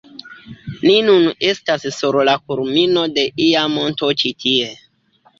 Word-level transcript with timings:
Ni 0.85 0.93
nun 1.09 1.25
estas 1.49 1.83
sur 1.97 2.17
la 2.29 2.33
kulmino 2.51 3.03
de 3.17 3.25
ia 3.49 3.67
monto 3.75 4.09
ĉi 4.23 4.33
tie 4.45 4.71